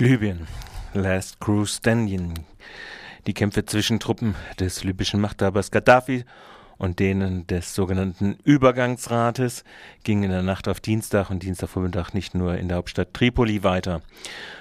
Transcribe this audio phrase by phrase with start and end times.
[0.00, 0.46] Libyen.
[0.94, 2.34] Last Crew Standing.
[3.26, 6.24] Die Kämpfe zwischen Truppen des libyschen Machthabers Gaddafi
[6.78, 9.64] und denen des sogenannten Übergangsrates
[10.04, 14.00] gingen in der Nacht auf Dienstag und Dienstagvormittag nicht nur in der Hauptstadt Tripoli weiter.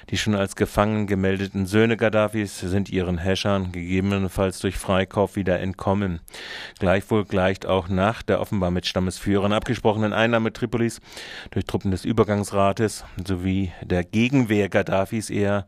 [0.10, 6.22] Die schon als gefangen gemeldeten Söhne Gaddafis sind ihren Häschern gegebenenfalls durch Freikauf wieder entkommen.
[6.80, 11.02] Gleichwohl gleicht auch nach der offenbar mit Stammesführern abgesprochenen Einnahme Tripolis
[11.52, 15.68] durch Truppen des Übergangsrates sowie der Gegenwehr Gaddafis eher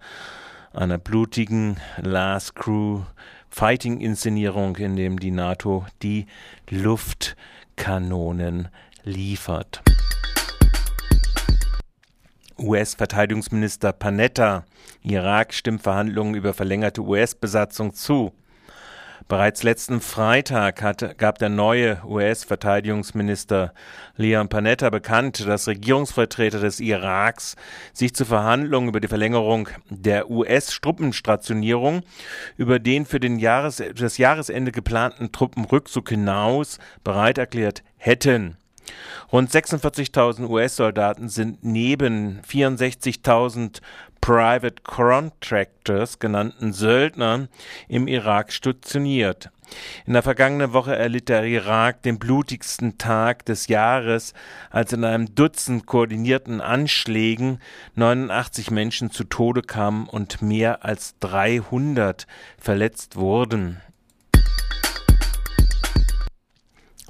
[0.73, 3.01] einer blutigen Last Crew
[3.49, 6.27] Fighting-Inszenierung, in dem die NATO die
[6.69, 8.69] Luftkanonen
[9.03, 9.81] liefert.
[12.57, 14.65] US-Verteidigungsminister Panetta,
[15.01, 18.33] Irak stimmt Verhandlungen über verlängerte US-Besatzung zu.
[19.29, 23.75] Bereits letzten Freitag hatte, gab der neue US-Verteidigungsminister
[24.15, 27.55] Leon Panetta bekannt, dass Regierungsvertreter des Iraks
[27.93, 32.01] sich zu Verhandlungen über die Verlängerung der US-Truppenstationierung
[32.57, 38.57] über den für den Jahres, das Jahresende geplanten Truppenrückzug hinaus bereit erklärt hätten.
[39.31, 43.81] Rund 46.000 US-Soldaten sind neben 64.000
[44.21, 47.49] Private Contractors genannten Söldnern
[47.87, 49.51] im Irak stationiert.
[50.05, 54.33] In der vergangenen Woche erlitt der Irak den blutigsten Tag des Jahres,
[54.71, 57.59] als in einem Dutzend koordinierten Anschlägen
[57.95, 62.25] 89 Menschen zu Tode kamen und mehr als 300
[62.57, 63.81] verletzt wurden.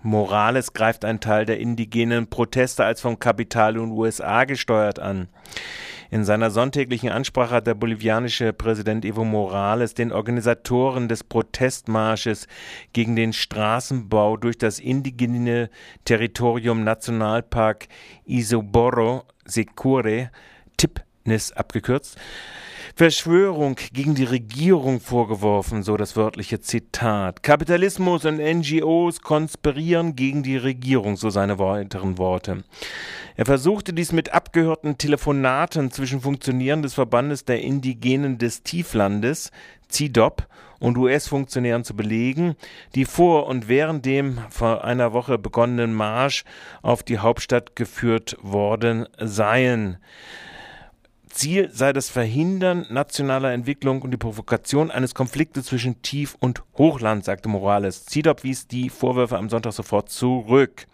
[0.02, 5.28] Morales greift einen Teil der indigenen Proteste als vom Kapital und USA gesteuert an.
[6.12, 12.48] In seiner sonntäglichen Ansprache hat der bolivianische Präsident Evo Morales den Organisatoren des Protestmarsches
[12.94, 15.70] gegen den Straßenbau durch das indigene
[16.06, 17.88] Territorium Nationalpark
[18.26, 20.32] Isoboro Secure,
[20.78, 22.18] TIPNIS abgekürzt,
[22.96, 27.44] Verschwörung gegen die Regierung vorgeworfen, so das wörtliche Zitat.
[27.44, 32.64] Kapitalismus und NGOs konspirieren gegen die Regierung, so seine weiteren Worte.
[33.40, 39.52] Er versuchte dies mit abgehörten Telefonaten zwischen Funktionären des Verbandes der Indigenen des Tieflandes,
[39.90, 40.46] CIDOP,
[40.80, 42.58] und US-Funktionären zu belegen,
[42.96, 46.44] die vor und während dem vor einer Woche begonnenen Marsch
[46.82, 50.00] auf die Hauptstadt geführt worden seien.
[51.30, 57.24] Ziel sei das Verhindern nationaler Entwicklung und die Provokation eines Konfliktes zwischen Tief- und Hochland,
[57.24, 58.06] sagte Morales.
[58.06, 60.88] CIDOP wies die Vorwürfe am Sonntag sofort zurück.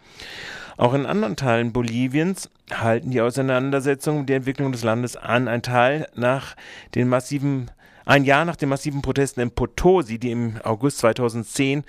[0.76, 5.48] Auch in anderen Teilen Boliviens halten die Auseinandersetzungen um die Entwicklung des Landes an.
[5.48, 6.54] Ein Teil nach
[6.94, 7.70] den massiven
[8.06, 11.82] ein Jahr nach den massiven Protesten in Potosi, die im August 2010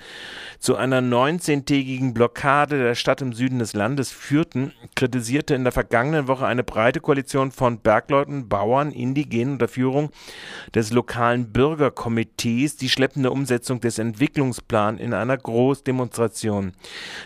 [0.58, 6.26] zu einer 19-tägigen Blockade der Stadt im Süden des Landes führten, kritisierte in der vergangenen
[6.26, 10.10] Woche eine breite Koalition von Bergleuten, Bauern, Indigenen unter Führung
[10.74, 16.72] des lokalen Bürgerkomitees die schleppende Umsetzung des Entwicklungsplans in einer Großdemonstration.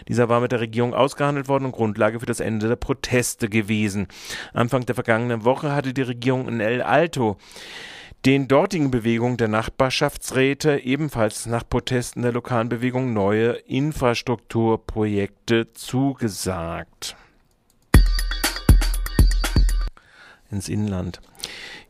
[0.06, 4.06] Dieser war mit der Regierung ausgehandelt worden und Grundlage für das Ende der Proteste gewesen.
[4.52, 7.38] Anfang der vergangenen Woche hatte die Regierung in El Alto
[8.24, 17.16] den dortigen Bewegungen der Nachbarschaftsräte ebenfalls nach Protesten der lokalen Bewegung neue Infrastrukturprojekte zugesagt.
[20.52, 21.20] Ins Inland.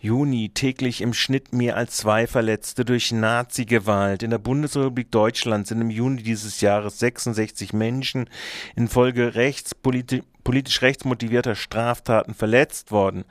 [0.01, 4.23] Juni täglich im Schnitt mehr als zwei Verletzte durch Nazi-Gewalt.
[4.23, 8.31] In der Bundesrepublik Deutschland sind im Juni dieses Jahres 66 Menschen
[8.75, 13.25] infolge rechtspolitischer politisch rechtsmotivierter Straftaten verletzt worden.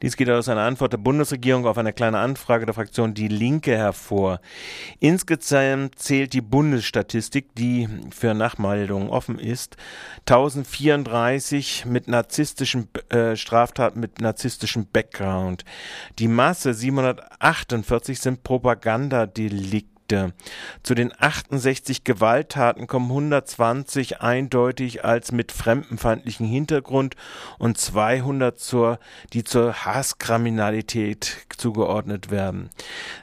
[0.00, 3.76] Dies geht aus einer Antwort der Bundesregierung auf eine kleine Anfrage der Fraktion Die Linke
[3.76, 4.40] hervor.
[5.00, 9.76] Insgesamt zählt die Bundesstatistik, die für Nachmeldungen offen ist,
[10.20, 15.64] 1034 mit narzisstischen äh, Straftaten mit narzisstischem Background.
[16.18, 19.91] Die Masse 748 sind Propagandadelikte.
[20.12, 20.32] Delikte.
[20.82, 27.14] Zu den 68 Gewalttaten kommen 120 eindeutig als mit fremdenfeindlichem Hintergrund
[27.58, 28.98] und 200 zur,
[29.32, 32.70] die zur Hasskriminalität zugeordnet werden.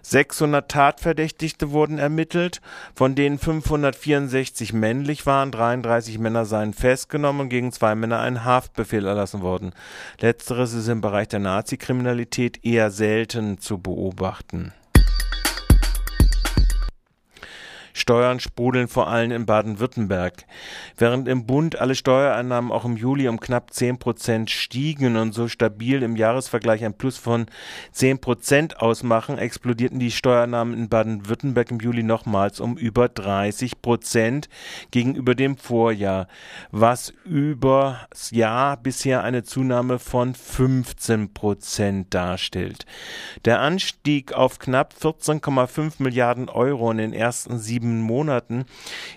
[0.01, 2.61] 600 Tatverdächtigte wurden ermittelt,
[2.95, 9.05] von denen 564 männlich waren, 33 Männer seien festgenommen und gegen zwei Männer ein Haftbefehl
[9.05, 9.73] erlassen worden.
[10.19, 14.73] Letzteres ist im Bereich der Nazikriminalität eher selten zu beobachten.
[18.09, 20.45] Steuern sprudeln vor allem in Baden-Württemberg.
[20.97, 25.47] Während im Bund alle Steuereinnahmen auch im Juli um knapp 10 Prozent stiegen und so
[25.47, 27.45] stabil im Jahresvergleich ein Plus von
[27.91, 34.49] 10 Prozent ausmachen, explodierten die Steuernahmen in Baden-Württemberg im Juli nochmals um über 30 Prozent
[34.89, 36.27] gegenüber dem Vorjahr,
[36.71, 42.87] was über das Jahr bisher eine Zunahme von 15 Prozent darstellt.
[43.45, 48.65] Der Anstieg auf knapp 14,5 Milliarden Euro in den ersten sieben Monaten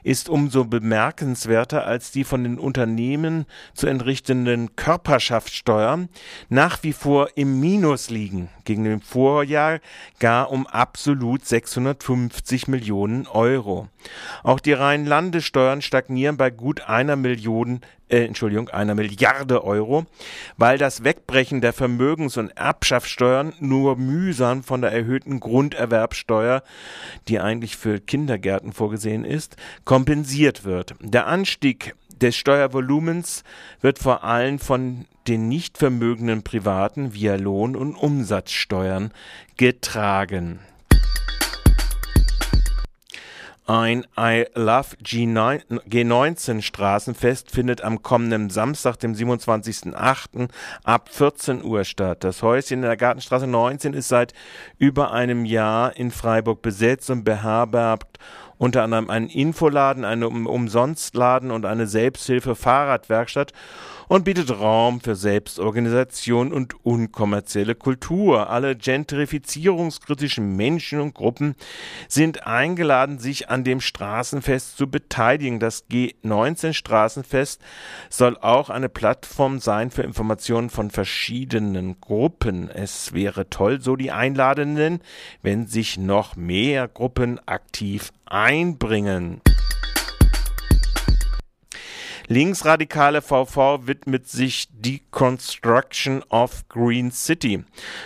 [0.03, 6.09] ist umso bemerkenswerter, als die von den Unternehmen zu entrichtenden Körperschaftssteuern
[6.49, 9.81] nach wie vor im Minus liegen, gegen dem Vorjahr
[10.19, 13.89] gar um absolut 650 Millionen Euro.
[14.43, 17.81] Auch die reinen Landessteuern stagnieren bei gut einer Million
[18.13, 20.07] äh, Entschuldigung, einer Milliarde Euro,
[20.57, 26.63] weil das Wegbrechen der Vermögens- und Erbschaftssteuern nur mühsam von der erhöhten Grunderwerbsteuer,
[27.29, 30.95] die eigentlich für Kindergärten vorgesehen ist, kompensiert wird.
[31.01, 33.43] Der Anstieg des Steuervolumens
[33.81, 39.13] wird vor allem von den nicht vermögenden Privaten via Lohn- und Umsatzsteuern
[39.57, 40.61] getragen.
[43.65, 50.49] Ein I Love G19 Straßenfest findet am kommenden Samstag, dem 27.08.
[50.83, 52.25] ab 14 Uhr statt.
[52.25, 54.35] Das Häuschen in der Gartenstraße 19 ist seit
[54.79, 58.19] über einem Jahr in Freiburg besetzt und beherbergt
[58.59, 63.53] unter anderem einen Infoladen, einen Umsonstladen und eine Selbsthilfe-Fahrradwerkstatt
[64.13, 68.51] und bietet Raum für Selbstorganisation und unkommerzielle Kultur.
[68.51, 71.55] Alle gentrifizierungskritischen Menschen und Gruppen
[72.09, 75.61] sind eingeladen, sich an dem Straßenfest zu beteiligen.
[75.61, 77.63] Das G19 Straßenfest
[78.11, 82.69] soll auch eine Plattform sein für Informationen von verschiedenen Gruppen.
[82.69, 85.01] Es wäre toll, so die Einladenden,
[85.41, 89.41] wenn sich noch mehr Gruppen aktiv einbringen.
[92.33, 97.63] Linksradikale VV widmet sich Deconstruction of Green City.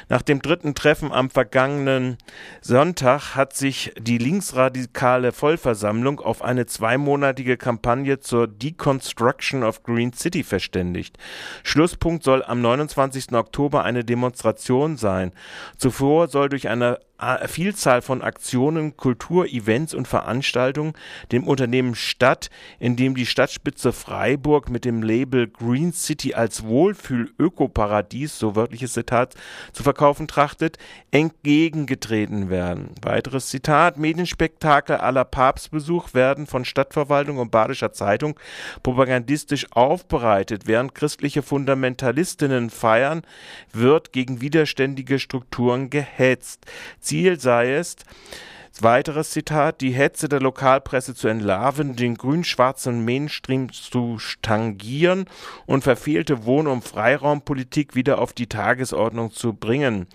[0.08, 2.18] Nach dem dritten Treffen am vergangenen
[2.60, 10.42] Sonntag hat sich die linksradikale Vollversammlung auf eine zweimonatige Kampagne zur Deconstruction of Green City
[10.42, 11.18] verständigt.
[11.62, 13.32] Schlusspunkt soll am 29.
[13.32, 15.30] Oktober eine Demonstration sein.
[15.76, 16.98] Zuvor soll durch eine
[17.46, 20.92] Vielzahl von Aktionen, Kulturevents und Veranstaltungen
[21.32, 28.38] dem Unternehmen Stadt, in dem die Stadtspitze Freiburg mit dem Label Green City als Wohlfühl-Ökoparadies,
[28.38, 29.34] so wörtliches Zitat,
[29.72, 30.76] zu verkaufen trachtet,
[31.10, 32.90] entgegengetreten werden.
[33.00, 38.38] Weiteres Zitat, Medienspektakel aller Papstbesuch werden von Stadtverwaltung und Badischer Zeitung
[38.82, 43.22] propagandistisch aufbereitet, während christliche Fundamentalistinnen feiern,
[43.72, 46.66] wird gegen widerständige Strukturen gehetzt.
[47.06, 47.94] Ziel sei es,
[48.82, 55.24] Weiteres Zitat, die Hetze der Lokalpresse zu entlarven, den grün-schwarzen Mainstream zu stangieren
[55.64, 60.06] und verfehlte Wohn- und Freiraumpolitik wieder auf die Tagesordnung zu bringen.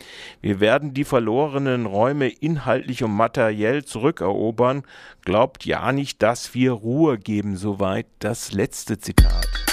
[0.41, 4.83] Wir werden die verlorenen Räume inhaltlich und materiell zurückerobern.
[5.25, 7.57] Glaubt ja nicht, dass wir Ruhe geben.
[7.57, 9.70] Soweit das letzte Zitat.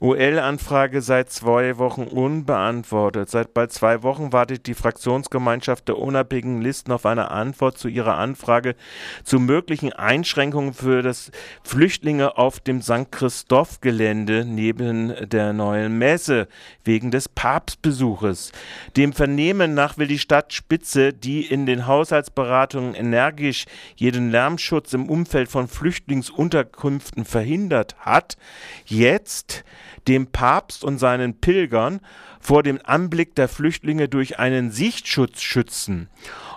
[0.00, 3.30] UL-Anfrage seit zwei Wochen unbeantwortet.
[3.30, 8.18] Seit bald zwei Wochen wartet die Fraktionsgemeinschaft der unabhängigen Listen auf eine Antwort zu ihrer
[8.18, 8.76] Anfrage
[9.24, 11.30] zu möglichen Einschränkungen für das
[11.62, 13.10] Flüchtlinge auf dem St.
[13.10, 16.48] Christoph-Gelände neben der neuen Messe
[16.84, 18.52] wegen des Papstbesuches.
[18.96, 23.64] Dem Vernehmen nach will die Stadt Spitze, die in den Haushaltsberatungen energisch
[23.96, 28.36] jeden Lärmschutz im Umfeld von Flüchtlingsunterkünften verhindert hat,
[28.84, 29.64] jetzt
[30.08, 32.00] dem Papst und seinen Pilgern
[32.40, 36.08] vor dem Anblick der Flüchtlinge durch einen Sichtschutz schützen.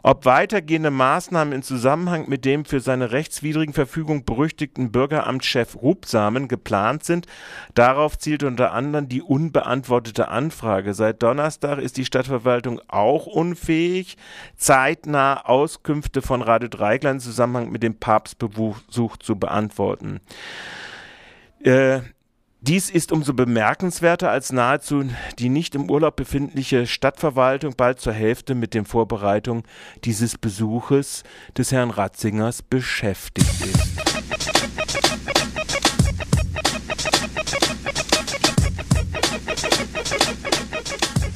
[0.03, 7.03] Ob weitergehende Maßnahmen in Zusammenhang mit dem für seine rechtswidrigen Verfügung berüchtigten Bürgeramtschef Rubsamen geplant
[7.03, 7.25] sind,
[7.74, 10.93] darauf zielt unter anderem die unbeantwortete Anfrage.
[10.93, 14.17] Seit Donnerstag ist die Stadtverwaltung auch unfähig,
[14.55, 20.21] zeitnah Auskünfte von Radio Dreigland im Zusammenhang mit dem Papstbesuch zu beantworten.
[21.63, 22.01] Äh,
[22.62, 25.06] dies ist umso bemerkenswerter, als nahezu
[25.38, 29.63] die nicht im Urlaub befindliche Stadtverwaltung bald zur Hälfte mit den Vorbereitungen
[30.04, 31.24] dieses Besuches
[31.58, 34.78] des Herrn Ratzingers beschäftigt ist.